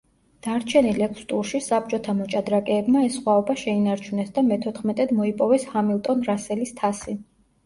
[0.45, 7.17] დარჩენილ ექვს ტურში საბჭოთა მოჭადრაკეებმა ეს სხვაობა შეინარჩუნეს და მეთოთხმეტედ მოიპოვეს ჰამილტონ-რასელის თასი.